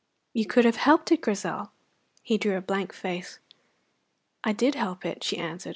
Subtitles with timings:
[0.33, 1.71] "You could have helped it, Grizel!"
[2.23, 3.37] He drew a blank face.
[4.43, 5.69] "I did help it," she answered.